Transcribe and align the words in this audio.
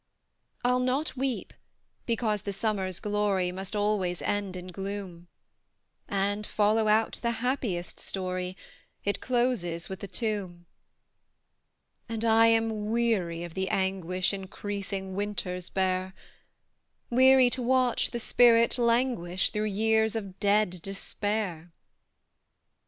I'll 0.63 0.79
not 0.79 1.15
weep, 1.15 1.53
because 2.07 2.41
the 2.41 2.53
summer's 2.53 2.99
glory 2.99 3.51
Must 3.51 3.75
always 3.75 4.19
end 4.23 4.55
in 4.55 4.69
gloom; 4.69 5.27
And, 6.09 6.47
follow 6.47 6.87
out 6.87 7.19
the 7.21 7.33
happiest 7.45 7.99
story 7.99 8.57
It 9.05 9.21
closes 9.21 9.89
with 9.89 10.03
a 10.03 10.07
tomb! 10.07 10.65
And 12.09 12.25
I 12.25 12.47
am 12.47 12.89
weary 12.89 13.43
of 13.43 13.53
the 13.53 13.69
anguish 13.69 14.33
Increasing 14.33 15.13
winters 15.13 15.69
bear; 15.69 16.15
Weary 17.11 17.51
to 17.51 17.61
watch 17.61 18.09
the 18.09 18.17
spirit 18.19 18.79
languish 18.79 19.51
Through 19.51 19.65
years 19.65 20.15
of 20.15 20.39
dead 20.39 20.81
despair. 20.81 21.71